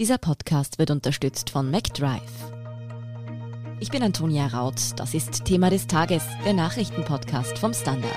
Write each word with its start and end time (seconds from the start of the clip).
Dieser 0.00 0.18
Podcast 0.18 0.80
wird 0.80 0.90
unterstützt 0.90 1.50
von 1.50 1.70
MacDrive. 1.70 2.20
Ich 3.78 3.90
bin 3.90 4.02
Antonia 4.02 4.48
Raut. 4.48 4.74
Das 4.96 5.14
ist 5.14 5.44
Thema 5.44 5.70
des 5.70 5.86
Tages, 5.86 6.24
der 6.44 6.52
Nachrichtenpodcast 6.52 7.56
vom 7.58 7.72
Standard. 7.72 8.10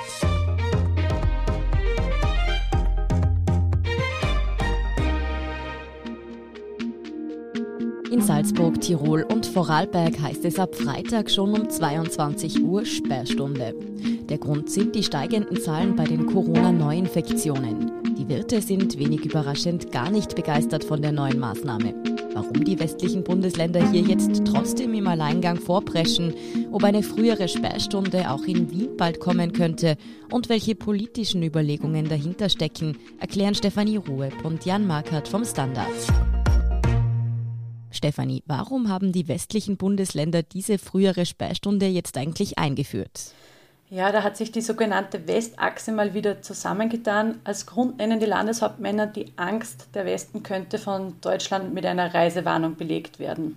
In 8.12 8.22
Salzburg, 8.24 8.82
Tirol 8.82 9.22
und 9.22 9.46
Vorarlberg 9.46 10.20
heißt 10.20 10.46
es 10.46 10.58
ab 10.58 10.74
Freitag 10.74 11.30
schon 11.30 11.54
um 11.54 11.70
22 11.70 12.64
Uhr 12.64 12.88
Sperrstunde. 12.88 13.76
Der 14.28 14.40
Grund 14.40 14.72
sind 14.72 14.96
die 14.96 15.04
steigenden 15.04 15.62
Zahlen 15.62 15.96
bei 15.96 16.06
den 16.06 16.26
Corona-Neuinfektionen. 16.26 18.07
Die 18.18 18.28
Wirte 18.30 18.64
sind 18.64 18.98
wenig 18.98 19.26
überraschend 19.26 19.92
gar 19.92 20.10
nicht 20.10 20.36
begeistert 20.36 20.84
von 20.84 21.04
der 21.04 21.12
neuen 21.12 21.38
Maßnahme. 21.38 21.94
Warum 22.34 22.66
die 22.66 22.80
westlichen 22.80 23.24
Bundesländer 23.24 23.92
hier 23.92 24.02
jetzt 24.02 24.44
trotzdem 24.44 24.96
im 24.96 25.06
Alleingang 25.06 25.58
vorpreschen, 25.58 26.34
ob 26.72 26.84
eine 26.84 27.04
frühere 27.04 27.48
Sperrstunde 27.48 28.32
auch 28.32 28.44
in 28.44 28.72
Wien 28.72 28.98
bald 28.98 29.20
kommen 29.20 29.54
könnte 29.54 29.98
und 30.32 30.50
welche 30.50 30.74
politischen 30.74 31.44
Überlegungen 31.44 32.10
dahinter 32.10 32.50
stecken, 32.50 32.98
erklären 33.20 33.54
Stefanie 33.54 33.98
Ruhe 33.98 34.30
und 34.44 34.66
Jan 34.66 34.88
Markert 34.88 35.28
vom 35.28 35.46
Standard. 35.46 35.88
Stefanie, 37.92 38.42
warum 38.48 38.90
haben 38.90 39.12
die 39.12 39.28
westlichen 39.28 39.78
Bundesländer 39.78 40.42
diese 40.42 40.80
frühere 40.80 41.28
Sperrstunde 41.28 41.86
jetzt 41.86 42.18
eigentlich 42.18 42.58
eingeführt? 42.58 43.34
Ja, 43.90 44.12
da 44.12 44.22
hat 44.22 44.36
sich 44.36 44.52
die 44.52 44.62
sogenannte 44.62 45.30
Westachse 45.30 45.94
mal 45.94 46.14
wieder 46.14 46.42
zusammengetan. 46.42 47.40
Als 47.46 47.66
Grund 47.66 47.98
nennen 48.00 48.20
die 48.20 48.26
Landeshauptmänner, 48.26 49.08
die 49.08 49.32
Angst, 49.38 49.88
der 49.94 50.06
Westen 50.06 50.44
könnte 50.44 50.78
von 50.78 51.22
Deutschland 51.22 51.74
mit 51.74 51.86
einer 51.86 52.14
Reisewarnung 52.14 52.76
belegt 52.76 53.18
werden. 53.18 53.56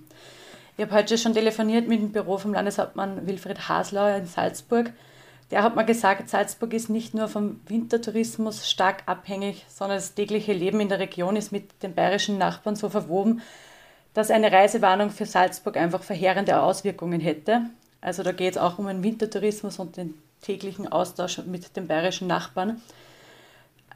Ich 0.77 0.85
habe 0.85 0.95
heute 0.95 1.19
schon 1.19 1.35
telefoniert 1.35 1.89
mit 1.89 2.01
dem 2.01 2.13
Büro 2.13 2.39
vom 2.39 2.55
Landeshauptmann 2.55 3.27
Wilfried 3.27 3.69
Haslauer 3.69 4.15
in 4.15 4.27
Salzburg. 4.27 4.93
Der 5.51 5.65
hat 5.65 5.75
mir 5.75 5.85
gesagt, 5.85 6.31
Salzburg 6.31 6.75
ist 6.75 6.91
nicht 6.91 7.13
nur 7.13 7.27
vom 7.27 7.61
Wintertourismus 7.67 8.71
stark 8.71 9.03
abhängig, 9.07 9.67
sondern 9.69 9.99
das 9.99 10.15
tägliche 10.15 10.53
Leben 10.53 10.79
in 10.79 10.89
der 10.89 11.01
Region 11.01 11.35
ist 11.35 11.51
mit 11.51 11.83
den 11.83 11.93
bayerischen 11.93 12.39
Nachbarn 12.39 12.77
so 12.77 12.89
verwoben, 12.89 13.43
dass 14.15 14.31
eine 14.31 14.53
Reisewarnung 14.53 15.11
für 15.11 15.27
Salzburg 15.27 15.77
einfach 15.77 16.05
verheerende 16.05 16.63
Auswirkungen 16.63 17.21
hätte. 17.21 17.63
Also 18.01 18.23
da 18.23 18.33
geht 18.33 18.53
es 18.53 18.59
auch 18.59 18.79
um 18.79 18.87
den 18.87 19.03
Wintertourismus 19.03 19.79
und 19.79 19.97
den 19.97 20.15
täglichen 20.41 20.89
Austausch 20.89 21.39
mit 21.47 21.77
den 21.77 21.87
bayerischen 21.87 22.27
Nachbarn. 22.27 22.81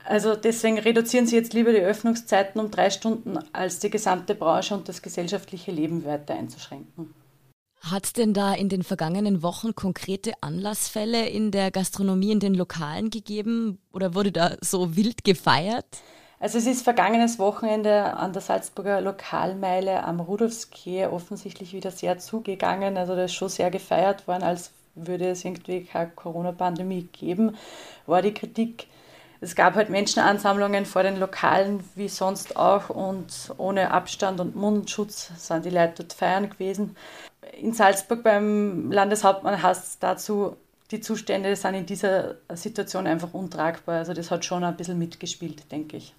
Also 0.05 0.37
deswegen 0.37 0.79
reduzieren 0.79 1.27
Sie 1.27 1.37
jetzt 1.37 1.55
lieber 1.55 1.73
die 1.73 1.79
Öffnungszeiten 1.79 2.61
um 2.61 2.71
drei 2.71 2.91
Stunden, 2.91 3.39
als 3.53 3.79
die 3.79 3.91
gesamte 3.91 4.35
Branche 4.35 4.75
und 4.75 4.89
das 4.89 5.01
gesellschaftliche 5.01 5.73
Leben 5.73 6.05
weiter 6.05 6.35
einzuschränken. 6.35 7.15
Hat 7.81 8.07
es 8.07 8.13
denn 8.13 8.33
da 8.33 8.55
in 8.55 8.69
den 8.69 8.83
vergangenen 8.83 9.43
Wochen 9.43 9.75
konkrete 9.75 10.33
Anlassfälle 10.41 11.29
in 11.29 11.51
der 11.51 11.71
Gastronomie, 11.71 12.33
in 12.33 12.41
den 12.41 12.55
Lokalen 12.55 13.11
gegeben 13.11 13.79
oder 13.93 14.15
wurde 14.15 14.33
da 14.33 14.57
so 14.61 14.97
wild 14.97 15.25
gefeiert? 15.25 15.87
Also 16.41 16.59
es 16.59 16.67
ist 16.67 16.83
vergangenes 16.83 17.39
Wochenende 17.39 18.17
an 18.17 18.33
der 18.33 18.43
Salzburger 18.43 19.01
Lokalmeile 19.01 20.05
am 20.05 20.21
Rudolfskeh 20.21 21.07
offensichtlich 21.07 21.73
wieder 21.73 21.91
sehr 21.91 22.19
zugegangen. 22.19 22.97
Also 22.97 23.15
da 23.15 23.25
ist 23.25 23.35
schon 23.35 23.49
sehr 23.49 23.71
gefeiert 23.71 24.27
worden, 24.29 24.43
als 24.43 24.71
würde 24.95 25.29
es 25.29 25.45
irgendwie 25.45 25.85
keine 25.85 26.11
Corona-Pandemie 26.11 27.09
geben, 27.13 27.57
war 28.07 28.23
die 28.23 28.35
Kritik. 28.35 28.87
Es 29.41 29.55
gab 29.55 29.75
halt 29.75 29.91
Menschenansammlungen 29.91 30.87
vor 30.87 31.03
den 31.03 31.19
Lokalen 31.19 31.85
wie 31.97 32.09
sonst 32.09 32.57
auch 32.57 32.89
und 32.89 33.53
ohne 33.59 33.91
Abstand 33.91 34.41
und 34.41 34.57
Mundschutz 34.57 35.31
sind 35.37 35.65
die 35.65 35.71
Leute 35.71 35.95
dort 35.99 36.15
feiern 36.15 36.49
gewesen. 36.49 36.97
In 37.61 37.73
Salzburg 37.73 38.23
beim 38.23 38.91
Landeshauptmann 38.91 39.63
heißt 39.63 39.85
es 39.85 39.99
dazu, 39.99 40.57
die 40.91 41.01
Zustände 41.01 41.57
sind 41.57 41.75
in 41.75 41.87
dieser 41.87 42.37
Situation 42.55 43.07
einfach 43.07 43.35
untragbar. 43.35 43.99
Also 43.99 44.15
das 44.15 44.31
hat 44.31 44.45
schon 44.45 44.65
ein 44.65 44.77
bisschen 44.77 44.99
mitgespielt, 44.99 45.71
denke 45.71 45.97
ich. 45.97 46.15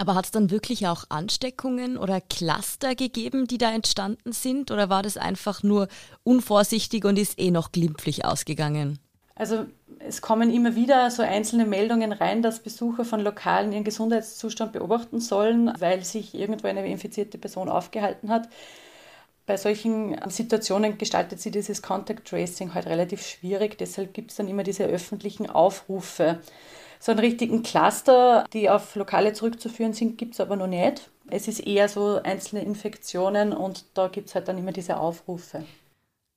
Aber 0.00 0.14
hat 0.14 0.26
es 0.26 0.30
dann 0.30 0.52
wirklich 0.52 0.86
auch 0.86 1.04
Ansteckungen 1.08 1.98
oder 1.98 2.20
Cluster 2.20 2.94
gegeben, 2.94 3.48
die 3.48 3.58
da 3.58 3.72
entstanden 3.72 4.30
sind? 4.30 4.70
Oder 4.70 4.88
war 4.88 5.02
das 5.02 5.16
einfach 5.16 5.64
nur 5.64 5.88
unvorsichtig 6.22 7.04
und 7.04 7.18
ist 7.18 7.36
eh 7.38 7.50
noch 7.50 7.72
glimpflich 7.72 8.24
ausgegangen? 8.24 9.00
Also 9.34 9.66
es 9.98 10.22
kommen 10.22 10.54
immer 10.54 10.76
wieder 10.76 11.10
so 11.10 11.22
einzelne 11.22 11.66
Meldungen 11.66 12.12
rein, 12.12 12.42
dass 12.42 12.60
Besucher 12.60 13.04
von 13.04 13.20
Lokalen 13.20 13.72
ihren 13.72 13.82
Gesundheitszustand 13.82 14.72
beobachten 14.72 15.20
sollen, 15.20 15.72
weil 15.80 16.04
sich 16.04 16.32
irgendwo 16.32 16.68
eine 16.68 16.86
infizierte 16.86 17.36
Person 17.36 17.68
aufgehalten 17.68 18.30
hat. 18.30 18.48
Bei 19.46 19.56
solchen 19.56 20.16
Situationen 20.30 20.96
gestaltet 20.96 21.40
sich 21.40 21.50
dieses 21.50 21.82
Contact 21.82 22.28
Tracing 22.28 22.74
halt 22.74 22.86
relativ 22.86 23.26
schwierig. 23.26 23.78
Deshalb 23.78 24.14
gibt 24.14 24.30
es 24.30 24.36
dann 24.36 24.46
immer 24.46 24.62
diese 24.62 24.84
öffentlichen 24.84 25.50
Aufrufe. 25.50 26.38
So 27.00 27.12
einen 27.12 27.20
richtigen 27.20 27.62
Cluster, 27.62 28.44
die 28.52 28.68
auf 28.70 28.94
Lokale 28.96 29.32
zurückzuführen 29.32 29.92
sind, 29.92 30.18
gibt 30.18 30.34
es 30.34 30.40
aber 30.40 30.56
noch 30.56 30.66
nicht. 30.66 31.10
Es 31.30 31.46
ist 31.46 31.60
eher 31.60 31.88
so 31.88 32.20
einzelne 32.22 32.62
Infektionen 32.62 33.52
und 33.52 33.84
da 33.94 34.08
gibt 34.08 34.28
es 34.28 34.34
halt 34.34 34.48
dann 34.48 34.58
immer 34.58 34.72
diese 34.72 34.98
Aufrufe. 34.98 35.64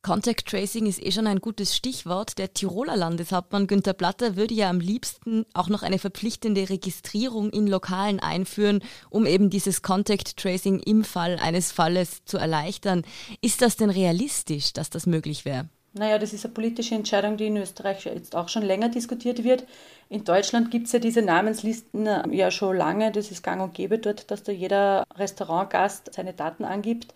Contact 0.04 0.48
Tracing 0.48 0.88
ist 0.88 1.02
eh 1.04 1.12
schon 1.12 1.28
ein 1.28 1.40
gutes 1.40 1.76
Stichwort. 1.76 2.40
Der 2.40 2.54
Tiroler 2.54 2.98
Landeshauptmann 2.98 3.68
Günter 3.68 3.94
Platter 3.94 4.36
würde 4.36 4.56
ja 4.56 4.68
am 4.68 4.80
liebsten 4.80 5.46
auch 5.54 5.70
noch 5.70 5.84
eine 5.84 6.00
verpflichtende 6.00 6.70
Registrierung 6.70 7.52
in 7.52 7.68
Lokalen 7.68 8.20
einführen, 8.20 8.84
um 9.12 9.28
eben 9.28 9.52
dieses 9.52 9.84
Contact 9.84 10.38
Tracing 10.38 10.80
im 10.80 11.04
Fall 11.04 11.38
eines 11.38 11.72
Falles 11.72 12.26
zu 12.26 12.40
erleichtern. 12.40 13.04
Ist 13.42 13.62
das 13.62 13.78
denn 13.78 13.92
realistisch, 13.92 14.74
dass 14.74 14.90
das 14.90 15.06
möglich 15.06 15.46
wäre? 15.46 15.70
Naja, 15.94 16.18
das 16.18 16.32
ist 16.32 16.46
eine 16.46 16.54
politische 16.54 16.96
Entscheidung, 16.96 17.36
die 17.36 17.48
in 17.48 17.58
Österreich 17.58 18.06
jetzt 18.06 18.34
auch 18.34 18.48
schon 18.48 18.64
länger 18.64 18.88
diskutiert 18.88 19.44
wird. 19.44 19.66
In 20.08 20.24
Deutschland 20.24 20.72
gibt 20.72 20.88
es 20.88 20.94
ja 20.94 21.00
diese 21.00 21.22
Namenslisten 21.22 22.08
äh, 22.08 22.24
ja 22.32 22.50
schon 22.50 22.78
lange. 22.78 23.12
Das 23.12 23.30
ist 23.30 23.44
gang 23.44 23.62
und 23.62 23.74
gäbe 23.74 24.00
dort, 24.00 24.32
dass 24.32 24.44
da 24.44 24.54
jeder 24.54 25.04
Restaurantgast 25.16 26.14
seine 26.14 26.34
Daten 26.34 26.64
angibt. 26.64 27.14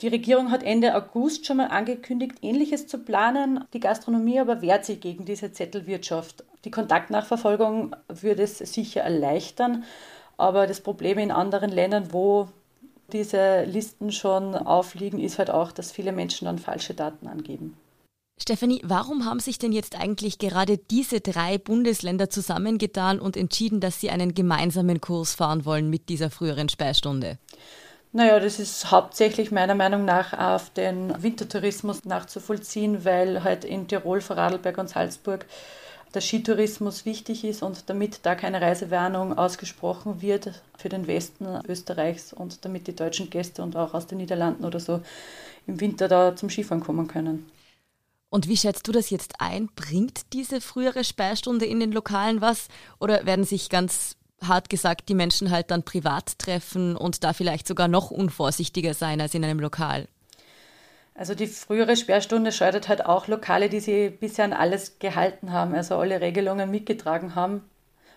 Die 0.00 0.08
Regierung 0.08 0.50
hat 0.50 0.62
Ende 0.62 0.94
August 0.94 1.44
schon 1.44 1.58
mal 1.58 1.66
angekündigt, 1.66 2.36
Ähnliches 2.40 2.86
zu 2.86 2.98
planen. 2.98 3.64
Die 3.74 3.80
Gastronomie 3.80 4.40
aber 4.40 4.62
wehrt 4.62 4.86
sich 4.86 5.00
gegen 5.00 5.26
diese 5.26 5.52
Zettelwirtschaft. 5.52 6.44
Die 6.64 6.70
Kontaktnachverfolgung 6.70 7.94
würde 8.08 8.44
es 8.44 8.58
sicher 8.58 9.02
erleichtern, 9.02 9.84
aber 10.38 10.66
das 10.66 10.80
Problem 10.80 11.18
in 11.18 11.30
anderen 11.30 11.70
Ländern, 11.70 12.14
wo 12.14 12.48
diese 13.12 13.64
Listen 13.64 14.10
schon 14.10 14.54
aufliegen, 14.54 15.20
ist 15.20 15.38
halt 15.38 15.50
auch, 15.50 15.70
dass 15.70 15.92
viele 15.92 16.12
Menschen 16.12 16.46
dann 16.46 16.58
falsche 16.58 16.94
Daten 16.94 17.26
angeben. 17.26 17.76
Stefanie, 18.42 18.80
warum 18.84 19.24
haben 19.24 19.40
sich 19.40 19.58
denn 19.58 19.72
jetzt 19.72 19.98
eigentlich 19.98 20.38
gerade 20.38 20.78
diese 20.78 21.20
drei 21.20 21.58
Bundesländer 21.58 22.30
zusammengetan 22.30 23.20
und 23.20 23.36
entschieden, 23.36 23.80
dass 23.80 24.00
sie 24.00 24.10
einen 24.10 24.34
gemeinsamen 24.34 25.00
Kurs 25.00 25.34
fahren 25.34 25.64
wollen 25.64 25.90
mit 25.90 26.08
dieser 26.08 26.30
früheren 26.30 26.68
Sperrstunde? 26.68 27.38
Naja, 28.12 28.40
das 28.40 28.58
ist 28.58 28.90
hauptsächlich 28.90 29.52
meiner 29.52 29.76
Meinung 29.76 30.04
nach 30.04 30.32
auf 30.32 30.70
den 30.70 31.22
Wintertourismus 31.22 32.04
nachzuvollziehen, 32.04 33.04
weil 33.04 33.44
halt 33.44 33.64
in 33.64 33.86
Tirol, 33.86 34.20
Vorarlberg 34.20 34.78
und 34.78 34.88
Salzburg 34.88 35.46
der 36.14 36.20
Skitourismus 36.20 37.04
wichtig 37.04 37.44
ist 37.44 37.62
und 37.62 37.88
damit 37.88 38.20
da 38.24 38.34
keine 38.34 38.60
Reisewarnung 38.60 39.38
ausgesprochen 39.38 40.22
wird 40.22 40.60
für 40.76 40.88
den 40.88 41.06
Westen 41.06 41.46
Österreichs 41.68 42.32
und 42.32 42.64
damit 42.64 42.88
die 42.88 42.96
deutschen 42.96 43.30
Gäste 43.30 43.62
und 43.62 43.76
auch 43.76 43.94
aus 43.94 44.08
den 44.08 44.18
Niederlanden 44.18 44.64
oder 44.64 44.80
so 44.80 45.00
im 45.68 45.80
Winter 45.80 46.08
da 46.08 46.34
zum 46.34 46.50
Skifahren 46.50 46.82
kommen 46.82 47.06
können. 47.06 47.48
Und 48.30 48.48
wie 48.48 48.56
schätzt 48.56 48.86
du 48.86 48.92
das 48.92 49.10
jetzt 49.10 49.34
ein? 49.40 49.68
Bringt 49.74 50.32
diese 50.32 50.60
frühere 50.60 51.02
Sperrstunde 51.02 51.66
in 51.66 51.80
den 51.80 51.90
Lokalen 51.90 52.40
was? 52.40 52.68
Oder 53.00 53.26
werden 53.26 53.44
sich 53.44 53.68
ganz 53.68 54.16
hart 54.40 54.70
gesagt 54.70 55.08
die 55.08 55.14
Menschen 55.14 55.50
halt 55.50 55.70
dann 55.70 55.82
privat 55.82 56.38
treffen 56.38 56.96
und 56.96 57.24
da 57.24 57.32
vielleicht 57.32 57.66
sogar 57.66 57.88
noch 57.88 58.10
unvorsichtiger 58.10 58.94
sein 58.94 59.20
als 59.20 59.34
in 59.34 59.44
einem 59.44 59.60
Lokal? 59.60 60.06
Also 61.14 61.34
die 61.34 61.48
frühere 61.48 61.96
Sperrstunde 61.96 62.52
schadet 62.52 62.88
halt 62.88 63.04
auch 63.04 63.26
Lokale, 63.26 63.68
die 63.68 63.80
sie 63.80 64.08
bisher 64.08 64.44
an 64.44 64.52
alles 64.52 64.98
gehalten 65.00 65.52
haben, 65.52 65.74
also 65.74 65.96
alle 65.96 66.20
Regelungen 66.20 66.70
mitgetragen 66.70 67.34
haben. 67.34 67.62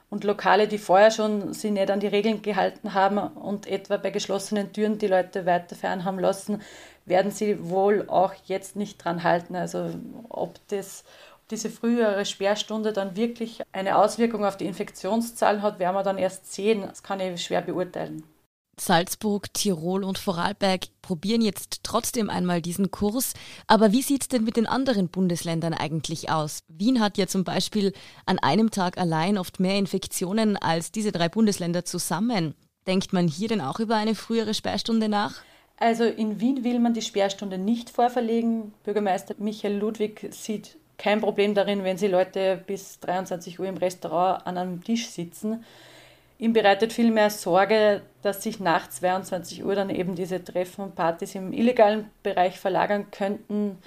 Und 0.09 0.24
Lokale, 0.24 0.68
die 0.68 0.77
vorher 0.77 1.09
schon 1.09 1.54
sie 1.54 1.71
nicht 1.71 1.89
an 1.89 2.00
die 2.00 2.07
Regeln 2.07 2.44
gehalten 2.44 2.94
haben 2.94 3.18
und 3.18 3.66
etwa 3.66 3.98
bei 3.98 4.12
geschlossenen 4.12 4.71
Türen 4.71 5.00
die 5.00 5.07
Leute 5.07 5.48
weiter 5.48 5.75
fern 5.75 6.06
haben 6.06 6.19
lassen, 6.19 6.62
werden 7.06 7.32
sie 7.32 7.70
wohl 7.70 8.08
auch 8.08 8.34
jetzt 8.46 8.76
nicht 8.76 9.04
dran 9.04 9.24
halten. 9.24 9.56
Also 9.56 9.92
ob 10.30 10.60
das 10.70 11.04
diese 11.52 11.70
frühere 11.70 12.26
Sperrstunde 12.26 12.94
dann 12.94 13.16
wirklich 13.16 13.62
eine 13.72 13.98
Auswirkung 13.98 14.46
auf 14.46 14.58
die 14.58 14.66
Infektionszahlen 14.66 15.62
hat, 15.62 15.80
werden 15.80 15.96
wir 15.96 16.04
dann 16.04 16.18
erst 16.18 16.54
sehen. 16.54 16.82
Das 16.82 17.04
kann 17.04 17.20
ich 17.20 17.44
schwer 17.44 17.62
beurteilen. 17.62 18.24
Salzburg, 18.80 19.54
Tirol 19.54 20.04
und 20.04 20.18
Vorarlberg 20.18 20.86
probieren 21.04 21.42
jetzt 21.42 21.82
trotzdem 21.84 22.30
einmal 22.30 22.60
diesen 22.62 22.90
Kurs. 22.90 23.34
Aber 23.68 23.92
wie 23.92 24.02
sieht 24.02 24.24
es 24.24 24.28
denn 24.30 24.44
mit 24.44 24.58
den 24.58 24.66
anderen 24.66 25.10
Bundesländern 25.10 25.76
eigentlich 25.76 26.32
aus? 26.32 26.64
Wien 26.68 27.00
hat 27.00 27.20
ja 27.20 27.28
zum 27.28 27.44
Beispiel 27.44 27.94
an 28.26 28.40
einem 28.40 28.72
Tag 28.72 28.98
allein 28.98 29.38
oft 29.38 29.60
mehr 29.60 29.78
Infektionen 29.78 30.58
als 30.58 30.92
diese 30.92 31.12
drei 31.12 31.30
Bundesländer 31.30 31.86
zusammen. 31.86 32.56
Denkt 32.88 33.14
man 33.14 33.28
hier 33.28 33.48
denn 33.48 33.62
auch 33.62 33.80
über 33.80 33.96
eine 33.96 34.16
frühere 34.16 34.56
Sperrstunde 34.56 35.08
nach? 35.08 35.42
Also 35.78 36.06
in 36.06 36.40
Wien 36.40 36.64
will 36.64 36.80
man 36.80 36.94
die 36.94 37.02
Sperrstunde 37.02 37.58
nicht 37.58 37.90
vorverlegen. 37.90 38.74
Bürgermeister 38.84 39.36
Michael 39.38 39.78
Ludwig 39.78 40.28
sieht 40.31 40.78
kein 40.98 41.20
Problem 41.20 41.54
darin, 41.54 41.84
wenn 41.84 41.98
sie 41.98 42.08
Leute 42.08 42.64
bis 42.66 43.00
23 43.00 43.60
Uhr 43.60 43.66
im 43.66 43.78
Restaurant 43.78 44.46
an 44.46 44.58
einem 44.58 44.84
Tisch 44.84 45.08
sitzen. 45.08 45.64
Ihm 46.40 46.54
bereitet 46.54 46.94
vielmehr 46.94 47.30
Sorge, 47.30 48.02
dass 48.22 48.44
sich 48.44 48.60
nach 48.60 48.90
22 48.90 49.64
Uhr 49.64 49.75
dann 49.75 49.90
eben 49.90 50.16
diese 50.16 50.44
Treffen 50.44 50.81
und 50.81 50.96
Partys 50.96 51.36
im 51.36 51.54
illegalen 51.54 52.10
Bereich 52.22 52.60
verlagern 52.60 53.12
könnten. 53.12 53.78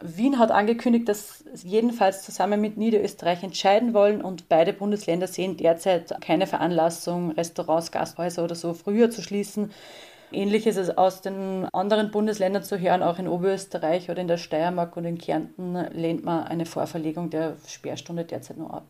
Wien 0.00 0.38
hat 0.38 0.50
angekündigt, 0.50 1.08
dass 1.08 1.44
sie 1.52 1.68
jedenfalls 1.68 2.22
zusammen 2.22 2.60
mit 2.60 2.76
Niederösterreich 2.76 3.42
entscheiden 3.42 3.94
wollen 3.94 4.22
und 4.22 4.48
beide 4.48 4.72
Bundesländer 4.72 5.26
sehen 5.26 5.56
derzeit 5.56 6.14
keine 6.20 6.46
Veranlassung, 6.46 7.32
Restaurants, 7.32 7.90
Gasthäuser 7.90 8.44
oder 8.44 8.54
so 8.54 8.74
früher 8.74 9.10
zu 9.10 9.22
schließen. 9.22 9.72
Ähnlich 10.30 10.66
ist 10.66 10.76
es 10.76 10.90
aus 10.90 11.22
den 11.22 11.64
anderen 11.72 12.10
Bundesländern 12.10 12.62
zu 12.62 12.78
hören, 12.78 13.02
auch 13.02 13.18
in 13.18 13.28
Oberösterreich 13.28 14.10
oder 14.10 14.20
in 14.20 14.28
der 14.28 14.36
Steiermark 14.36 14.96
und 14.96 15.04
in 15.04 15.18
Kärnten 15.18 15.74
lehnt 15.92 16.24
man 16.24 16.44
eine 16.44 16.66
Vorverlegung 16.66 17.30
der 17.30 17.56
Sperrstunde 17.66 18.24
derzeit 18.24 18.58
nur 18.58 18.72
ab. 18.72 18.86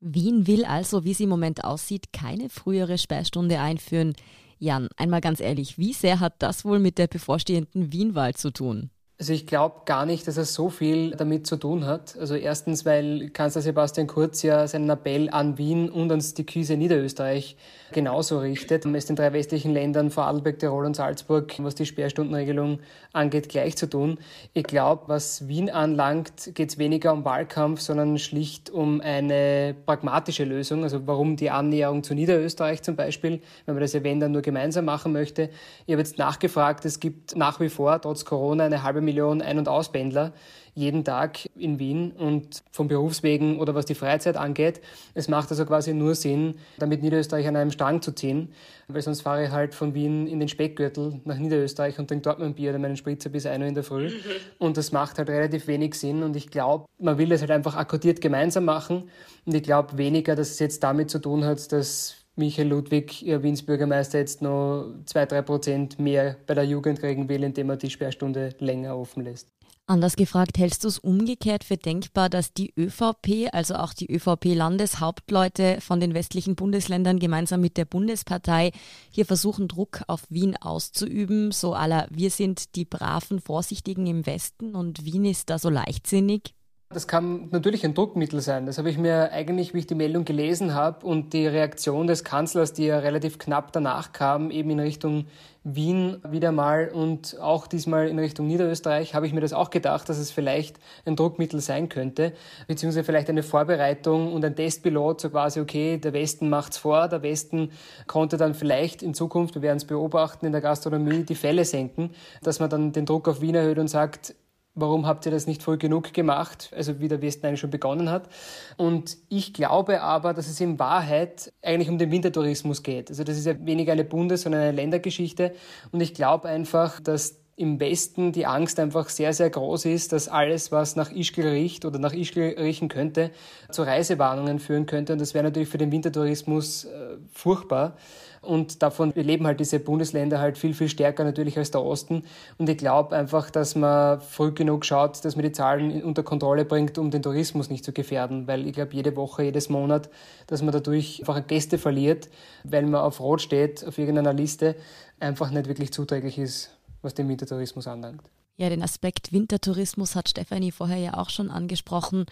Wien 0.00 0.46
will 0.46 0.64
also, 0.64 1.04
wie 1.04 1.10
es 1.10 1.20
im 1.20 1.28
Moment 1.28 1.64
aussieht, 1.64 2.12
keine 2.12 2.48
frühere 2.50 2.98
Sperrstunde 2.98 3.58
einführen. 3.58 4.14
Jan, 4.60 4.88
einmal 4.96 5.20
ganz 5.20 5.40
ehrlich, 5.40 5.76
wie 5.76 5.92
sehr 5.92 6.20
hat 6.20 6.34
das 6.38 6.64
wohl 6.64 6.78
mit 6.78 6.98
der 6.98 7.08
bevorstehenden 7.08 7.92
Wienwahl 7.92 8.34
zu 8.34 8.52
tun? 8.52 8.90
Also 9.20 9.32
ich 9.32 9.48
glaube 9.48 9.80
gar 9.84 10.06
nicht, 10.06 10.28
dass 10.28 10.36
es 10.36 10.54
so 10.54 10.68
viel 10.68 11.10
damit 11.10 11.44
zu 11.44 11.56
tun 11.56 11.86
hat. 11.86 12.16
Also 12.20 12.36
erstens, 12.36 12.86
weil 12.86 13.30
Kanzler 13.30 13.62
Sebastian 13.62 14.06
Kurz 14.06 14.44
ja 14.44 14.64
seinen 14.68 14.88
Appell 14.88 15.28
an 15.30 15.58
Wien 15.58 15.90
und 15.90 16.10
ans 16.10 16.34
die 16.34 16.46
Küse 16.46 16.76
Niederösterreich 16.76 17.56
genauso 17.90 18.38
richtet, 18.38 18.84
es 18.84 19.06
den 19.06 19.16
drei 19.16 19.32
westlichen 19.32 19.72
Ländern 19.72 20.10
Vorarlberg, 20.10 20.60
Tirol 20.60 20.86
und 20.86 20.94
Salzburg, 20.94 21.52
was 21.58 21.74
die 21.74 21.86
Sperrstundenregelung 21.86 22.78
angeht, 23.12 23.48
gleich 23.48 23.76
zu 23.76 23.88
tun. 23.88 24.18
Ich 24.52 24.64
glaube, 24.64 25.04
was 25.06 25.48
Wien 25.48 25.68
anlangt, 25.68 26.54
geht 26.54 26.70
es 26.70 26.78
weniger 26.78 27.12
um 27.12 27.24
Wahlkampf, 27.24 27.80
sondern 27.80 28.18
schlicht 28.18 28.70
um 28.70 29.00
eine 29.00 29.74
pragmatische 29.86 30.44
Lösung. 30.44 30.84
Also 30.84 31.08
warum 31.08 31.34
die 31.34 31.50
Annäherung 31.50 32.04
zu 32.04 32.14
Niederösterreich 32.14 32.82
zum 32.82 32.94
Beispiel, 32.94 33.40
wenn 33.66 33.74
man 33.74 33.82
das 33.82 33.96
Event 33.96 34.22
dann 34.22 34.30
nur 34.30 34.42
gemeinsam 34.42 34.84
machen 34.84 35.12
möchte. 35.12 35.50
Ich 35.86 35.92
habe 35.92 36.02
jetzt 36.02 36.18
nachgefragt, 36.18 36.84
es 36.84 37.00
gibt 37.00 37.34
nach 37.36 37.58
wie 37.58 37.68
vor 37.68 38.00
trotz 38.00 38.24
Corona 38.24 38.64
eine 38.64 38.84
halbe 38.84 39.00
Million 39.08 39.42
Ein- 39.42 39.58
und 39.58 39.68
Auspendler 39.68 40.32
jeden 40.78 41.02
Tag 41.02 41.40
in 41.56 41.80
Wien 41.80 42.12
und 42.12 42.62
vom 42.70 42.86
Berufswegen 42.86 43.58
oder 43.58 43.74
was 43.74 43.84
die 43.84 43.96
Freizeit 43.96 44.36
angeht. 44.36 44.80
Es 45.12 45.26
macht 45.26 45.50
also 45.50 45.66
quasi 45.66 45.92
nur 45.92 46.14
Sinn, 46.14 46.54
damit 46.78 47.02
Niederösterreich 47.02 47.48
an 47.48 47.56
einem 47.56 47.72
Strang 47.72 48.00
zu 48.00 48.12
ziehen, 48.12 48.52
weil 48.86 49.02
sonst 49.02 49.22
fahre 49.22 49.46
ich 49.46 49.50
halt 49.50 49.74
von 49.74 49.94
Wien 49.94 50.28
in 50.28 50.38
den 50.38 50.48
Speckgürtel 50.48 51.20
nach 51.24 51.36
Niederösterreich 51.36 51.98
und 51.98 52.06
trinke 52.06 52.22
dort 52.22 52.38
mein 52.38 52.54
Bier 52.54 52.70
oder 52.70 52.78
meinen 52.78 52.96
Spritzer 52.96 53.28
bis 53.28 53.44
1 53.44 53.60
Uhr 53.60 53.68
in 53.68 53.74
der 53.74 53.82
Früh. 53.82 54.12
Und 54.58 54.76
das 54.76 54.92
macht 54.92 55.18
halt 55.18 55.28
relativ 55.28 55.66
wenig 55.66 55.94
Sinn 55.94 56.22
und 56.22 56.36
ich 56.36 56.48
glaube, 56.48 56.86
man 57.00 57.18
will 57.18 57.28
das 57.28 57.40
halt 57.40 57.50
einfach 57.50 57.74
akkordiert 57.74 58.20
gemeinsam 58.20 58.64
machen 58.64 59.10
und 59.46 59.54
ich 59.54 59.64
glaube 59.64 59.98
weniger, 59.98 60.36
dass 60.36 60.50
es 60.50 60.58
jetzt 60.60 60.84
damit 60.84 61.10
zu 61.10 61.18
tun 61.18 61.44
hat, 61.44 61.72
dass 61.72 62.17
Michael 62.38 62.68
Ludwig, 62.68 63.22
Ihr 63.22 63.42
Wiens 63.42 63.62
Bürgermeister, 63.62 64.18
jetzt 64.18 64.42
noch 64.42 64.94
zwei, 65.06 65.26
drei 65.26 65.42
Prozent 65.42 65.98
mehr 65.98 66.36
bei 66.46 66.54
der 66.54 66.64
Jugend 66.64 67.00
kriegen 67.00 67.28
will, 67.28 67.42
indem 67.42 67.70
er 67.70 67.76
die 67.76 67.90
Sperrstunde 67.90 68.54
länger 68.60 68.96
offen 68.96 69.24
lässt. 69.24 69.48
Anders 69.90 70.16
gefragt, 70.16 70.58
hältst 70.58 70.84
du 70.84 70.88
es 70.88 70.98
umgekehrt 70.98 71.64
für 71.64 71.78
denkbar, 71.78 72.28
dass 72.28 72.52
die 72.52 72.74
ÖVP, 72.78 73.48
also 73.52 73.74
auch 73.74 73.94
die 73.94 74.06
ÖVP-Landeshauptleute 74.06 75.80
von 75.80 75.98
den 75.98 76.12
westlichen 76.12 76.56
Bundesländern 76.56 77.18
gemeinsam 77.18 77.62
mit 77.62 77.78
der 77.78 77.86
Bundespartei 77.86 78.72
hier 79.10 79.24
versuchen, 79.24 79.66
Druck 79.66 80.02
auf 80.06 80.24
Wien 80.28 80.56
auszuüben, 80.60 81.52
so 81.52 81.72
aller 81.72 82.06
wir 82.10 82.30
sind 82.30 82.76
die 82.76 82.84
braven 82.84 83.40
Vorsichtigen 83.40 84.06
im 84.06 84.26
Westen 84.26 84.74
und 84.74 85.06
Wien 85.06 85.24
ist 85.24 85.48
da 85.48 85.58
so 85.58 85.70
leichtsinnig? 85.70 86.54
Das 86.90 87.06
kann 87.06 87.48
natürlich 87.50 87.84
ein 87.84 87.92
Druckmittel 87.92 88.40
sein. 88.40 88.64
Das 88.64 88.78
habe 88.78 88.88
ich 88.88 88.96
mir 88.96 89.30
eigentlich, 89.30 89.74
wie 89.74 89.80
ich 89.80 89.86
die 89.86 89.94
Meldung 89.94 90.24
gelesen 90.24 90.72
habe 90.72 91.04
und 91.04 91.34
die 91.34 91.46
Reaktion 91.46 92.06
des 92.06 92.24
Kanzlers, 92.24 92.72
die 92.72 92.86
ja 92.86 92.98
relativ 93.00 93.38
knapp 93.38 93.72
danach 93.72 94.12
kam, 94.12 94.50
eben 94.50 94.70
in 94.70 94.80
Richtung 94.80 95.26
Wien 95.64 96.16
wieder 96.26 96.50
mal 96.50 96.88
und 96.88 97.38
auch 97.40 97.66
diesmal 97.66 98.08
in 98.08 98.18
Richtung 98.18 98.46
Niederösterreich, 98.46 99.14
habe 99.14 99.26
ich 99.26 99.34
mir 99.34 99.42
das 99.42 99.52
auch 99.52 99.68
gedacht, 99.68 100.08
dass 100.08 100.16
es 100.16 100.30
vielleicht 100.30 100.78
ein 101.04 101.14
Druckmittel 101.14 101.60
sein 101.60 101.90
könnte, 101.90 102.32
beziehungsweise 102.68 103.04
vielleicht 103.04 103.28
eine 103.28 103.42
Vorbereitung 103.42 104.32
und 104.32 104.42
ein 104.46 104.56
Testpilot, 104.56 105.20
so 105.20 105.28
quasi, 105.28 105.60
okay, 105.60 105.98
der 105.98 106.14
Westen 106.14 106.48
macht's 106.48 106.78
vor, 106.78 107.06
der 107.08 107.22
Westen 107.22 107.70
konnte 108.06 108.38
dann 108.38 108.54
vielleicht 108.54 109.02
in 109.02 109.12
Zukunft, 109.12 109.56
wir 109.56 109.62
werden 109.62 109.76
es 109.76 109.84
beobachten, 109.84 110.46
in 110.46 110.52
der 110.52 110.62
Gastronomie 110.62 111.24
die 111.24 111.34
Fälle 111.34 111.66
senken, 111.66 112.12
dass 112.42 112.60
man 112.60 112.70
dann 112.70 112.92
den 112.92 113.04
Druck 113.04 113.28
auf 113.28 113.42
Wien 113.42 113.56
erhöht 113.56 113.78
und 113.78 113.88
sagt, 113.88 114.34
warum 114.80 115.06
habt 115.06 115.26
ihr 115.26 115.32
das 115.32 115.46
nicht 115.46 115.62
früh 115.62 115.76
genug 115.76 116.12
gemacht, 116.12 116.70
also 116.76 117.00
wie 117.00 117.08
der 117.08 117.22
Westen 117.22 117.46
eigentlich 117.46 117.60
schon 117.60 117.70
begonnen 117.70 118.10
hat. 118.10 118.28
Und 118.76 119.16
ich 119.28 119.52
glaube 119.52 120.02
aber, 120.02 120.34
dass 120.34 120.48
es 120.48 120.60
in 120.60 120.78
Wahrheit 120.78 121.52
eigentlich 121.62 121.88
um 121.88 121.98
den 121.98 122.10
Wintertourismus 122.10 122.82
geht. 122.82 123.10
Also 123.10 123.24
das 123.24 123.36
ist 123.36 123.46
ja 123.46 123.54
weniger 123.64 123.92
eine 123.92 124.04
Bundes-, 124.04 124.42
sondern 124.42 124.62
eine 124.62 124.72
Ländergeschichte. 124.72 125.54
Und 125.92 126.00
ich 126.00 126.14
glaube 126.14 126.48
einfach, 126.48 127.00
dass 127.00 127.40
im 127.58 127.80
Westen 127.80 128.30
die 128.30 128.46
Angst 128.46 128.78
einfach 128.78 129.08
sehr, 129.08 129.32
sehr 129.32 129.50
groß 129.50 129.86
ist, 129.86 130.12
dass 130.12 130.28
alles, 130.28 130.70
was 130.70 130.94
nach 130.94 131.10
Ischgl 131.10 131.48
riecht 131.48 131.84
oder 131.84 131.98
nach 131.98 132.12
Ischgl 132.12 132.54
riechen 132.56 132.88
könnte, 132.88 133.32
zu 133.70 133.82
Reisewarnungen 133.82 134.60
führen 134.60 134.86
könnte. 134.86 135.12
Und 135.12 135.20
das 135.20 135.34
wäre 135.34 135.44
natürlich 135.44 135.68
für 135.68 135.78
den 135.78 135.90
Wintertourismus 135.90 136.84
äh, 136.84 137.16
furchtbar. 137.32 137.96
Und 138.40 138.82
davon 138.82 139.12
leben 139.14 139.46
halt 139.46 139.60
diese 139.60 139.80
Bundesländer 139.80 140.40
halt 140.40 140.58
viel, 140.58 140.74
viel 140.74 140.88
stärker 140.88 141.24
natürlich 141.24 141.58
als 141.58 141.70
der 141.70 141.82
Osten. 141.82 142.24
Und 142.56 142.68
ich 142.68 142.78
glaube 142.78 143.16
einfach, 143.16 143.50
dass 143.50 143.74
man 143.74 144.20
früh 144.20 144.52
genug 144.52 144.84
schaut, 144.84 145.24
dass 145.24 145.36
man 145.36 145.44
die 145.44 145.52
Zahlen 145.52 146.02
unter 146.02 146.22
Kontrolle 146.22 146.64
bringt, 146.64 146.98
um 146.98 147.10
den 147.10 147.22
Tourismus 147.22 147.70
nicht 147.70 147.84
zu 147.84 147.92
gefährden. 147.92 148.46
Weil 148.46 148.66
ich 148.66 148.72
glaube, 148.72 148.94
jede 148.94 149.16
Woche, 149.16 149.44
jedes 149.44 149.68
Monat, 149.68 150.08
dass 150.46 150.62
man 150.62 150.72
dadurch 150.72 151.20
einfach 151.20 151.46
Gäste 151.46 151.78
verliert, 151.78 152.28
weil 152.64 152.84
man 152.84 153.00
auf 153.00 153.20
Rot 153.20 153.42
steht, 153.42 153.86
auf 153.86 153.98
irgendeiner 153.98 154.32
Liste, 154.32 154.76
einfach 155.20 155.50
nicht 155.50 155.66
wirklich 155.66 155.92
zuträglich 155.92 156.38
ist 156.38 156.70
was 157.02 157.14
den 157.14 157.28
Wintertourismus 157.28 157.86
anlangt. 157.86 158.22
Ja, 158.56 158.68
den 158.68 158.82
Aspekt 158.82 159.32
Wintertourismus 159.32 160.16
hat 160.16 160.28
Stefanie 160.28 160.72
vorher 160.72 160.98
ja 160.98 161.14
auch 161.14 161.30
schon 161.30 161.50
angesprochen. 161.50 162.26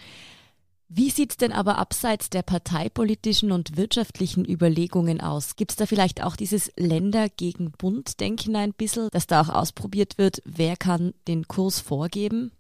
Wie 0.89 1.11
sieht 1.11 1.33
es 1.33 1.37
denn 1.37 1.53
aber 1.53 1.79
abseits 1.79 2.31
der 2.31 2.43
parteipolitischen 2.43 3.51
und 3.51 3.77
wirtschaftlichen 3.77 4.45
Überlegungen 4.45 5.21
aus? 5.21 5.57
Gibt 5.57 5.73
es 5.73 5.77
da 5.77 5.85
vielleicht 5.85 6.23
auch 6.23 6.37
dieses 6.37 6.71
Länder 6.77 7.29
gegen 7.29 7.73
Bund-Denken 7.73 8.55
ein 8.55 8.73
bisschen, 8.73 9.09
dass 9.11 9.27
da 9.27 9.41
auch 9.41 9.49
ausprobiert 9.49 10.17
wird, 10.17 10.43
wer 10.45 10.77
kann 10.77 11.13
den 11.27 11.49
Kurs 11.49 11.81
vorgeben? 11.81 12.53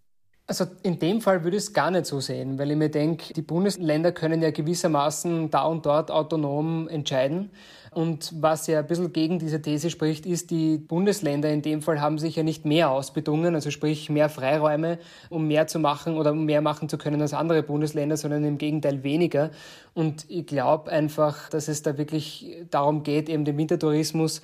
Also 0.48 0.64
in 0.84 1.00
dem 1.00 1.20
Fall 1.20 1.42
würde 1.42 1.56
ich 1.56 1.64
es 1.64 1.72
gar 1.72 1.90
nicht 1.90 2.06
so 2.06 2.20
sehen, 2.20 2.56
weil 2.56 2.70
ich 2.70 2.76
mir 2.76 2.88
denke, 2.88 3.34
die 3.34 3.42
Bundesländer 3.42 4.12
können 4.12 4.42
ja 4.42 4.52
gewissermaßen 4.52 5.50
da 5.50 5.64
und 5.64 5.84
dort 5.84 6.12
autonom 6.12 6.86
entscheiden. 6.86 7.50
Und 7.90 8.30
was 8.40 8.68
ja 8.68 8.80
ein 8.80 8.86
bisschen 8.86 9.12
gegen 9.12 9.40
diese 9.40 9.60
These 9.60 9.90
spricht, 9.90 10.24
ist, 10.24 10.50
die 10.50 10.78
Bundesländer 10.78 11.50
in 11.50 11.62
dem 11.62 11.82
Fall 11.82 12.00
haben 12.00 12.18
sich 12.18 12.36
ja 12.36 12.44
nicht 12.44 12.64
mehr 12.64 12.90
ausbedungen, 12.90 13.56
also 13.56 13.70
sprich 13.70 14.08
mehr 14.08 14.28
Freiräume, 14.28 14.98
um 15.30 15.48
mehr 15.48 15.66
zu 15.66 15.80
machen 15.80 16.16
oder 16.16 16.30
um 16.30 16.44
mehr 16.44 16.60
machen 16.60 16.88
zu 16.88 16.96
können 16.96 17.22
als 17.22 17.32
andere 17.32 17.64
Bundesländer, 17.64 18.16
sondern 18.16 18.44
im 18.44 18.58
Gegenteil 18.58 19.02
weniger. 19.02 19.50
Und 19.94 20.26
ich 20.28 20.46
glaube 20.46 20.92
einfach, 20.92 21.48
dass 21.48 21.66
es 21.66 21.82
da 21.82 21.98
wirklich 21.98 22.54
darum 22.70 23.02
geht, 23.02 23.28
eben 23.28 23.44
den 23.44 23.56
Wintertourismus 23.56 24.42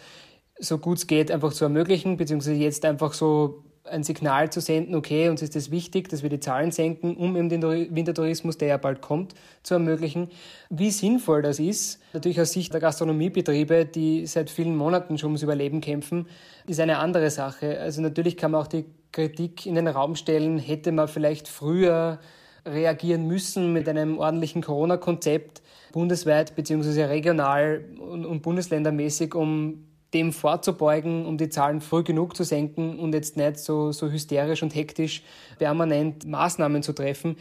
so 0.58 0.78
gut 0.78 0.98
es 0.98 1.06
geht 1.06 1.30
einfach 1.30 1.52
zu 1.52 1.64
ermöglichen, 1.64 2.16
beziehungsweise 2.16 2.56
jetzt 2.56 2.84
einfach 2.84 3.12
so 3.12 3.64
ein 3.84 4.04
Signal 4.04 4.50
zu 4.50 4.60
senden, 4.60 4.94
okay, 4.94 5.28
uns 5.28 5.42
ist 5.42 5.56
es 5.56 5.70
wichtig, 5.70 6.08
dass 6.08 6.22
wir 6.22 6.30
die 6.30 6.40
Zahlen 6.40 6.70
senken, 6.70 7.16
um 7.16 7.36
eben 7.36 7.48
den 7.48 7.62
Wintertourismus, 7.62 8.56
der 8.56 8.68
ja 8.68 8.76
bald 8.76 9.00
kommt, 9.00 9.34
zu 9.62 9.74
ermöglichen. 9.74 10.28
Wie 10.70 10.90
sinnvoll 10.90 11.42
das 11.42 11.58
ist, 11.58 12.00
natürlich 12.12 12.40
aus 12.40 12.52
Sicht 12.52 12.72
der 12.72 12.80
Gastronomiebetriebe, 12.80 13.84
die 13.84 14.26
seit 14.26 14.50
vielen 14.50 14.76
Monaten 14.76 15.18
schon 15.18 15.30
ums 15.30 15.42
Überleben 15.42 15.80
kämpfen, 15.80 16.26
ist 16.66 16.80
eine 16.80 16.98
andere 16.98 17.30
Sache. 17.30 17.80
Also 17.80 18.02
natürlich 18.02 18.36
kann 18.36 18.52
man 18.52 18.62
auch 18.62 18.68
die 18.68 18.84
Kritik 19.10 19.66
in 19.66 19.74
den 19.74 19.88
Raum 19.88 20.14
stellen, 20.14 20.58
hätte 20.58 20.92
man 20.92 21.08
vielleicht 21.08 21.48
früher 21.48 22.20
reagieren 22.64 23.26
müssen 23.26 23.72
mit 23.72 23.88
einem 23.88 24.18
ordentlichen 24.18 24.62
Corona-Konzept 24.62 25.62
bundesweit 25.90 26.54
beziehungsweise 26.54 27.08
regional 27.08 27.84
und 27.98 28.40
bundesländermäßig, 28.42 29.34
um 29.34 29.84
dem 30.14 30.32
vorzubeugen, 30.32 31.24
um 31.26 31.38
die 31.38 31.48
Zahlen 31.48 31.80
früh 31.80 32.02
genug 32.02 32.36
zu 32.36 32.44
senken 32.44 32.98
und 32.98 33.14
jetzt 33.14 33.36
nicht 33.36 33.58
so, 33.58 33.92
so 33.92 34.10
hysterisch 34.10 34.62
und 34.62 34.74
hektisch 34.74 35.22
permanent 35.58 36.26
Maßnahmen 36.26 36.82
zu 36.82 36.92
treffen, 36.92 37.36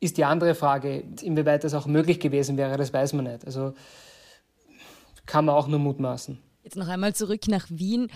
ist 0.00 0.16
die 0.16 0.24
andere 0.24 0.54
Frage. 0.54 1.04
Inwieweit 1.22 1.64
das 1.64 1.74
auch 1.74 1.86
möglich 1.86 2.20
gewesen 2.20 2.56
wäre, 2.56 2.76
das 2.76 2.92
weiß 2.92 3.12
man 3.14 3.24
nicht. 3.24 3.44
Also 3.46 3.74
kann 5.26 5.44
man 5.44 5.54
auch 5.54 5.68
nur 5.68 5.78
mutmaßen. 5.78 6.38
Jetzt 6.62 6.76
noch 6.76 6.88
einmal 6.88 7.14
zurück 7.14 7.48
nach 7.48 7.66
Wien. 7.68 8.08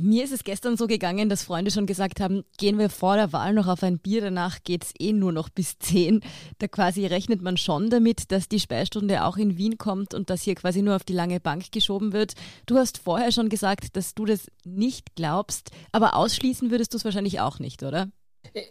Mir 0.00 0.22
ist 0.22 0.32
es 0.32 0.44
gestern 0.44 0.76
so 0.76 0.86
gegangen, 0.86 1.28
dass 1.28 1.42
Freunde 1.42 1.72
schon 1.72 1.86
gesagt 1.86 2.20
haben, 2.20 2.44
gehen 2.56 2.78
wir 2.78 2.88
vor 2.88 3.16
der 3.16 3.32
Wahl 3.32 3.52
noch 3.52 3.66
auf 3.66 3.82
ein 3.82 3.98
Bier, 3.98 4.20
danach 4.20 4.62
geht 4.62 4.84
es 4.84 4.92
eh 5.00 5.12
nur 5.12 5.32
noch 5.32 5.48
bis 5.48 5.76
10. 5.80 6.20
Da 6.58 6.68
quasi 6.68 7.04
rechnet 7.04 7.42
man 7.42 7.56
schon 7.56 7.90
damit, 7.90 8.30
dass 8.30 8.48
die 8.48 8.60
Sperrstunde 8.60 9.24
auch 9.24 9.36
in 9.36 9.58
Wien 9.58 9.76
kommt 9.76 10.14
und 10.14 10.30
dass 10.30 10.42
hier 10.42 10.54
quasi 10.54 10.82
nur 10.82 10.94
auf 10.94 11.02
die 11.02 11.14
lange 11.14 11.40
Bank 11.40 11.72
geschoben 11.72 12.12
wird. 12.12 12.34
Du 12.66 12.76
hast 12.76 12.98
vorher 12.98 13.32
schon 13.32 13.48
gesagt, 13.48 13.96
dass 13.96 14.14
du 14.14 14.24
das 14.24 14.46
nicht 14.64 15.16
glaubst, 15.16 15.72
aber 15.90 16.14
ausschließen 16.14 16.70
würdest 16.70 16.92
du 16.92 16.98
es 16.98 17.04
wahrscheinlich 17.04 17.40
auch 17.40 17.58
nicht, 17.58 17.82
oder? 17.82 18.08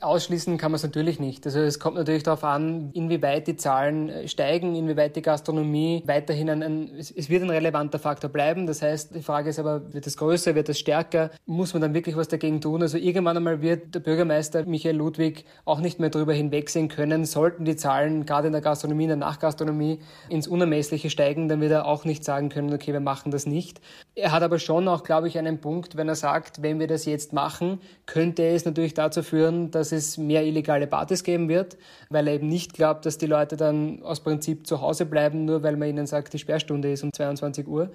Ausschließen 0.01 0.57
kann 0.57 0.71
man 0.71 0.77
es 0.77 0.83
natürlich 0.83 1.19
nicht. 1.19 1.45
Also 1.45 1.59
es 1.59 1.79
kommt 1.79 1.97
natürlich 1.97 2.23
darauf 2.23 2.43
an, 2.43 2.91
inwieweit 2.93 3.47
die 3.47 3.55
Zahlen 3.55 4.09
äh, 4.09 4.27
steigen, 4.27 4.75
inwieweit 4.75 5.15
die 5.15 5.21
Gastronomie 5.21 6.03
weiterhin 6.05 6.49
ein, 6.49 6.63
ein 6.63 6.91
es 6.97 7.29
wird 7.29 7.43
ein 7.43 7.49
relevanter 7.49 7.99
Faktor 7.99 8.29
bleiben. 8.29 8.67
Das 8.67 8.81
heißt, 8.81 9.15
die 9.15 9.21
Frage 9.21 9.49
ist 9.49 9.59
aber, 9.59 9.93
wird 9.93 10.07
es 10.07 10.17
größer, 10.17 10.55
wird 10.55 10.69
es 10.69 10.79
stärker? 10.79 11.31
Muss 11.45 11.73
man 11.73 11.81
dann 11.81 11.93
wirklich 11.93 12.15
was 12.15 12.27
dagegen 12.27 12.61
tun? 12.61 12.81
Also 12.81 12.97
irgendwann 12.97 13.37
einmal 13.37 13.61
wird 13.61 13.95
der 13.95 13.99
Bürgermeister 13.99 14.65
Michael 14.65 14.95
Ludwig 14.95 15.45
auch 15.65 15.79
nicht 15.79 15.99
mehr 15.99 16.09
darüber 16.09 16.33
hinwegsehen 16.33 16.87
können. 16.87 17.25
Sollten 17.25 17.65
die 17.65 17.75
Zahlen 17.75 18.25
gerade 18.25 18.47
in 18.47 18.53
der 18.53 18.61
Gastronomie, 18.61 19.03
in 19.03 19.09
der 19.09 19.17
Nachgastronomie 19.17 19.99
ins 20.29 20.47
Unermessliche 20.47 21.09
steigen, 21.09 21.49
dann 21.49 21.61
wird 21.61 21.71
er 21.71 21.85
auch 21.85 22.05
nicht 22.05 22.23
sagen 22.23 22.49
können, 22.49 22.73
okay, 22.73 22.93
wir 22.93 22.99
machen 22.99 23.31
das 23.31 23.45
nicht. 23.45 23.81
Er 24.19 24.31
hat 24.31 24.41
aber 24.41 24.57
schon 24.57 24.87
auch, 24.87 25.03
glaube 25.03 25.27
ich, 25.27 25.37
einen 25.37 25.61
Punkt, 25.61 25.95
wenn 25.95 26.09
er 26.09 26.15
sagt, 26.15 26.63
wenn 26.63 26.79
wir 26.79 26.87
das 26.87 27.05
jetzt 27.05 27.33
machen, 27.33 27.79
könnte 28.07 28.47
es 28.47 28.65
natürlich 28.65 28.95
dazu 28.95 29.21
führen, 29.21 29.69
dass 29.69 29.91
es 29.91 30.17
mehr 30.17 30.43
illegale 30.43 30.87
Partys 30.87 31.23
geben 31.23 31.49
wird, 31.49 31.77
weil 32.09 32.27
er 32.27 32.33
eben 32.33 32.47
nicht 32.47 32.73
glaubt, 32.73 33.05
dass 33.05 33.19
die 33.19 33.27
Leute 33.27 33.57
dann 33.57 34.01
aus 34.01 34.21
Prinzip 34.21 34.65
zu 34.65 34.81
Hause 34.81 35.05
bleiben, 35.05 35.45
nur 35.45 35.61
weil 35.61 35.77
man 35.77 35.89
ihnen 35.89 36.07
sagt, 36.07 36.33
die 36.33 36.39
Sperrstunde 36.39 36.91
ist 36.91 37.03
um 37.03 37.13
22 37.13 37.67
Uhr. 37.67 37.91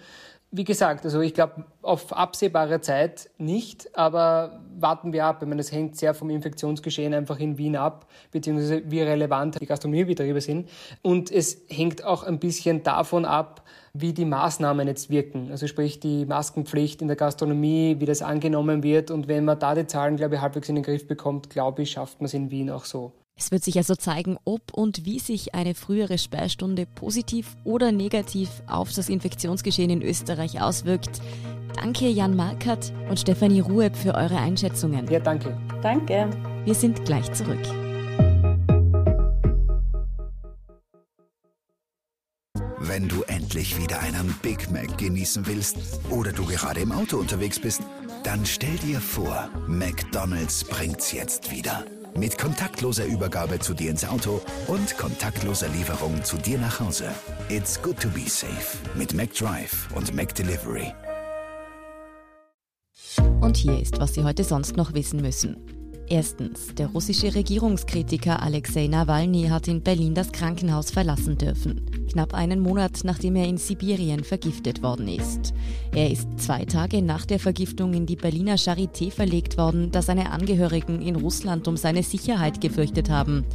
Wie 0.54 0.64
gesagt, 0.64 1.06
also 1.06 1.23
ich 1.23 1.32
glaube, 1.32 1.64
auf 1.80 2.12
absehbare 2.12 2.82
Zeit 2.82 3.30
nicht, 3.38 3.97
aber 3.97 4.61
warten 4.78 5.14
wir 5.14 5.25
ab. 5.25 5.42
Ich 5.42 5.49
meine, 5.49 5.62
es 5.62 5.73
hängt 5.73 5.97
sehr 5.97 6.12
vom 6.12 6.28
Infektionsgeschehen 6.28 7.14
einfach 7.14 7.40
in 7.40 7.56
Wien 7.56 7.75
ab, 7.75 8.06
beziehungsweise 8.32 8.82
wie 8.85 9.00
relevant 9.00 9.59
die 9.59 9.64
Gastronomiebetriebe 9.64 10.42
sind. 10.42 10.68
Und 11.00 11.30
es 11.30 11.62
hängt 11.71 12.04
auch 12.04 12.23
ein 12.23 12.38
bisschen 12.38 12.82
davon 12.82 13.25
ab, 13.25 13.62
wie 13.94 14.12
die 14.12 14.26
Maßnahmen 14.26 14.87
jetzt 14.88 15.09
wirken. 15.09 15.50
Also 15.50 15.66
sprich 15.66 16.00
die 16.00 16.26
Maskenpflicht 16.26 17.00
in 17.00 17.09
der 17.09 17.16
Gastronomie, 17.16 17.97
wie 17.99 18.06
das 18.06 18.21
angenommen 18.21 18.82
wird. 18.82 19.11
Und 19.11 19.28
wenn 19.28 19.47
man 19.47 19.59
da 19.59 19.75
die 19.75 19.87
Zahlen, 19.87 20.16
glaube 20.16 20.35
ich, 20.35 20.42
halbwegs 20.42 20.68
in 20.68 20.75
den 20.75 20.85
Griff 20.85 21.09
bekommt, 21.09 21.49
glaube 21.49 21.80
ich, 21.80 21.92
schafft 21.92 22.21
man 22.21 22.26
es 22.26 22.35
in 22.35 22.50
Wien 22.50 22.68
auch 22.68 22.85
so. 22.85 23.12
Es 23.39 23.51
wird 23.51 23.65
sich 23.65 23.77
also 23.77 23.95
zeigen, 23.95 24.37
ob 24.45 24.73
und 24.73 25.05
wie 25.05 25.19
sich 25.19 25.55
eine 25.55 25.75
frühere 25.75 26.19
Sperrstunde 26.19 26.87
positiv 26.87 27.57
oder 27.65 27.91
negativ 27.91 28.49
auf 28.67 28.93
das 28.93 29.09
Infektionsgeschehen 29.09 29.91
in 29.91 30.03
Österreich 30.03 30.61
auswirkt. 30.61 31.21
Danke 31.75 32.09
Jan 32.09 32.37
Markert 32.37 32.93
und 33.09 33.19
Stefanie 33.19 33.61
Rueb 33.61 33.97
für 33.97 34.15
eure 34.15 34.37
Einschätzungen. 34.37 35.11
Ja, 35.11 35.19
danke. 35.19 35.59
Danke. 35.83 36.31
Wir 36.65 36.75
sind 36.75 37.05
gleich 37.05 37.33
zurück. 37.33 37.62
Wenn 42.79 43.09
du 43.09 43.23
endlich 43.23 43.81
wieder 43.81 44.01
einen 44.01 44.35
Big 44.43 44.71
Mac 44.71 44.99
genießen 44.99 45.47
willst 45.47 45.79
oder 46.11 46.33
du 46.33 46.45
gerade 46.45 46.81
im 46.81 46.93
Auto 46.93 47.17
unterwegs 47.17 47.59
bist, 47.59 47.81
dann 48.23 48.45
stell 48.45 48.77
dir 48.77 49.01
vor, 49.01 49.49
McDonald's 49.67 50.62
bringt's 50.65 51.12
jetzt 51.12 51.51
wieder. 51.51 51.85
Mit 52.14 52.38
kontaktloser 52.38 53.07
Übergabe 53.07 53.59
zu 53.59 53.75
dir 53.75 53.90
ins 53.90 54.04
Auto 54.04 54.40
und 54.66 54.97
kontaktloser 54.99 55.69
Lieferung 55.69 56.23
zu 56.23 56.37
dir 56.37 56.59
nach 56.59 56.78
Hause. 56.78 57.11
It's 57.49 57.81
good 57.81 57.99
to 58.00 58.09
be 58.09 58.28
safe 58.28 58.78
mit 58.95 59.14
McDrive 59.14 59.88
und 59.95 60.14
McDelivery. 60.14 60.92
Und 63.40 63.57
hier 63.57 63.81
ist, 63.81 63.99
was 63.99 64.14
Sie 64.14 64.23
heute 64.23 64.45
sonst 64.45 64.76
noch 64.76 64.95
wissen 64.95 65.21
müssen. 65.21 65.82
Erstens, 66.12 66.75
der 66.75 66.88
russische 66.88 67.35
Regierungskritiker 67.35 68.42
Alexei 68.42 68.87
Nawalny 68.87 69.45
hat 69.45 69.66
in 69.66 69.81
Berlin 69.81 70.14
das 70.14 70.31
Krankenhaus 70.31 70.90
verlassen 70.90 71.38
dürfen. 71.38 71.81
Knapp 72.12 72.35
einen 72.35 72.61
Monat 72.61 73.00
nachdem 73.04 73.35
er 73.35 73.47
in 73.47 73.57
Sibirien 73.57 74.23
vergiftet 74.23 74.83
worden 74.83 75.09
ist. 75.09 75.54
Er 75.95 76.11
ist 76.11 76.28
zwei 76.37 76.66
Tage 76.66 77.00
nach 77.00 77.25
der 77.25 77.38
Vergiftung 77.38 77.95
in 77.95 78.04
die 78.04 78.16
Berliner 78.16 78.57
Charité 78.57 79.11
verlegt 79.11 79.57
worden, 79.57 79.90
da 79.90 80.02
seine 80.02 80.33
Angehörigen 80.33 81.00
in 81.00 81.16
Russland 81.16 81.66
um 81.66 81.78
seine 81.78 82.02
Sicherheit 82.02 82.61
gefürchtet 82.61 83.09
haben. 83.09 83.47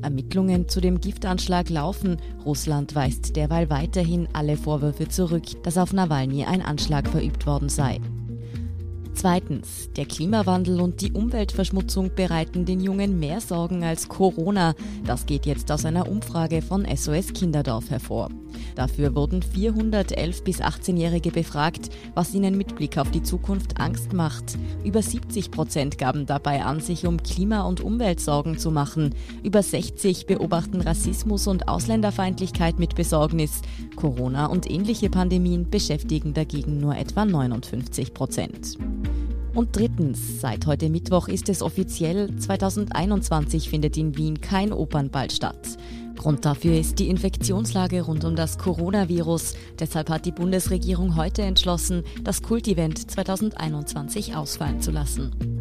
Ermittlungen 0.00 0.68
zu 0.68 0.80
dem 0.80 1.00
Giftanschlag 1.00 1.68
laufen. 1.68 2.18
Russland 2.46 2.94
weist 2.94 3.34
derweil 3.34 3.70
weiterhin 3.70 4.28
alle 4.34 4.56
Vorwürfe 4.56 5.08
zurück, 5.08 5.64
dass 5.64 5.76
auf 5.76 5.92
Nawalny 5.92 6.44
ein 6.44 6.62
Anschlag 6.62 7.08
verübt 7.08 7.44
worden 7.44 7.68
sei. 7.68 7.98
Zweitens, 9.18 9.90
der 9.96 10.06
Klimawandel 10.06 10.80
und 10.80 11.00
die 11.00 11.10
Umweltverschmutzung 11.10 12.14
bereiten 12.14 12.64
den 12.64 12.78
Jungen 12.78 13.18
mehr 13.18 13.40
Sorgen 13.40 13.82
als 13.82 14.06
Corona. 14.06 14.76
Das 15.06 15.26
geht 15.26 15.44
jetzt 15.44 15.72
aus 15.72 15.84
einer 15.84 16.08
Umfrage 16.08 16.62
von 16.62 16.86
SOS 16.86 17.32
Kinderdorf 17.32 17.90
hervor. 17.90 18.28
Dafür 18.76 19.16
wurden 19.16 19.42
411 19.42 20.44
bis 20.44 20.60
18-Jährige 20.60 21.32
befragt, 21.32 21.90
was 22.14 22.32
ihnen 22.32 22.56
mit 22.56 22.76
Blick 22.76 22.96
auf 22.96 23.10
die 23.10 23.24
Zukunft 23.24 23.80
Angst 23.80 24.12
macht. 24.12 24.56
Über 24.84 25.02
70 25.02 25.50
Prozent 25.50 25.98
gaben 25.98 26.26
dabei 26.26 26.64
an, 26.64 26.78
sich 26.78 27.04
um 27.04 27.20
Klima- 27.20 27.62
und 27.62 27.80
Umweltsorgen 27.80 28.56
zu 28.56 28.70
machen. 28.70 29.16
Über 29.42 29.64
60 29.64 30.26
beobachten 30.26 30.80
Rassismus 30.80 31.48
und 31.48 31.66
Ausländerfeindlichkeit 31.66 32.78
mit 32.78 32.94
Besorgnis. 32.94 33.62
Corona 33.96 34.46
und 34.46 34.70
ähnliche 34.70 35.10
Pandemien 35.10 35.68
beschäftigen 35.68 36.34
dagegen 36.34 36.78
nur 36.78 36.96
etwa 36.96 37.24
59 37.24 38.14
Prozent. 38.14 38.78
Und 39.54 39.76
drittens, 39.76 40.40
seit 40.40 40.66
heute 40.66 40.90
Mittwoch 40.90 41.28
ist 41.28 41.48
es 41.48 41.62
offiziell, 41.62 42.36
2021 42.36 43.70
findet 43.70 43.96
in 43.96 44.16
Wien 44.16 44.40
kein 44.40 44.72
Opernball 44.72 45.30
statt. 45.30 45.78
Grund 46.16 46.44
dafür 46.44 46.78
ist 46.78 46.98
die 46.98 47.08
Infektionslage 47.08 48.02
rund 48.02 48.24
um 48.24 48.34
das 48.34 48.58
Coronavirus. 48.58 49.54
Deshalb 49.78 50.10
hat 50.10 50.26
die 50.26 50.32
Bundesregierung 50.32 51.16
heute 51.16 51.42
entschlossen, 51.42 52.02
das 52.24 52.42
Kultivent 52.42 53.10
2021 53.10 54.34
ausfallen 54.34 54.80
zu 54.80 54.90
lassen. 54.90 55.57